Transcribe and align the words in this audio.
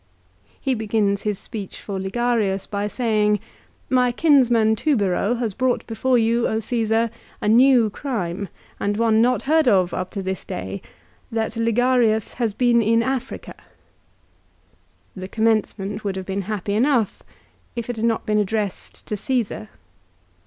He 0.59 0.73
begins 0.73 1.21
his 1.21 1.37
speech 1.37 1.79
for 1.79 1.99
Ligarius 1.99 2.65
by 2.65 2.87
saying," 2.87 3.39
My 4.01 4.11
kins 4.11 4.49
man 4.49 4.75
Tubero 4.75 5.35
has 5.37 5.53
brought 5.53 5.85
before 5.85 6.17
you, 6.17 6.59
Caesar, 6.59 7.11
a 7.39 7.47
new 7.47 7.91
crime, 7.91 8.49
and 8.79 8.97
one 8.97 9.21
not 9.21 9.43
heard 9.43 9.67
of 9.67 9.93
up 9.93 10.09
to 10.13 10.23
this 10.23 10.43
day, 10.43 10.81
that 11.31 11.55
Ligarius 11.55 12.33
has 12.41 12.55
been 12.55 12.81
in 12.81 13.03
Africa." 13.03 13.53
1 15.13 15.21
The 15.21 15.27
commencement 15.27 16.03
would 16.03 16.15
have 16.15 16.25
been 16.25 16.41
happy 16.49 16.73
enough 16.73 17.21
if 17.75 17.87
it 17.87 17.97
had 17.97 18.05
not 18.05 18.25
been 18.25 18.39
addressed 18.39 19.05
to 19.05 19.13
Csesar. 19.13 19.67